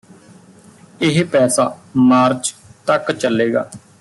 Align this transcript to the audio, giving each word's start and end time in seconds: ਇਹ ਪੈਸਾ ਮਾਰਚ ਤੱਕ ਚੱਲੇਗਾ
ਇਹ 1.01 1.23
ਪੈਸਾ 1.25 1.65
ਮਾਰਚ 1.97 2.53
ਤੱਕ 2.87 3.11
ਚੱਲੇਗਾ 3.11 3.69